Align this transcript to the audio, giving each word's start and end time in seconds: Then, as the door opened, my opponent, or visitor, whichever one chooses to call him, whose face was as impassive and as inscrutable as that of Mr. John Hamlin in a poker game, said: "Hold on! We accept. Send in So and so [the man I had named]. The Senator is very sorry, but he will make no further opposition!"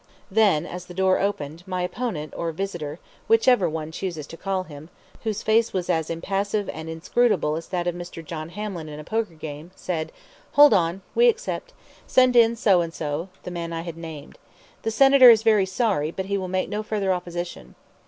Then, 0.31 0.65
as 0.65 0.85
the 0.87 0.95
door 0.95 1.19
opened, 1.19 1.61
my 1.67 1.83
opponent, 1.83 2.33
or 2.35 2.51
visitor, 2.51 2.97
whichever 3.27 3.69
one 3.69 3.91
chooses 3.91 4.25
to 4.25 4.35
call 4.35 4.63
him, 4.63 4.89
whose 5.23 5.43
face 5.43 5.73
was 5.73 5.91
as 5.91 6.09
impassive 6.09 6.67
and 6.69 6.89
as 6.89 6.93
inscrutable 6.93 7.55
as 7.55 7.67
that 7.67 7.85
of 7.85 7.93
Mr. 7.93 8.25
John 8.25 8.49
Hamlin 8.49 8.89
in 8.89 8.99
a 8.99 9.03
poker 9.03 9.35
game, 9.35 9.69
said: 9.75 10.11
"Hold 10.53 10.73
on! 10.73 11.01
We 11.13 11.29
accept. 11.29 11.73
Send 12.07 12.35
in 12.35 12.55
So 12.55 12.81
and 12.81 12.91
so 12.91 13.29
[the 13.43 13.51
man 13.51 13.71
I 13.73 13.81
had 13.81 13.95
named]. 13.95 14.39
The 14.81 14.89
Senator 14.89 15.29
is 15.29 15.43
very 15.43 15.67
sorry, 15.67 16.09
but 16.09 16.25
he 16.25 16.35
will 16.35 16.47
make 16.47 16.67
no 16.67 16.81
further 16.81 17.13
opposition!" 17.13 17.75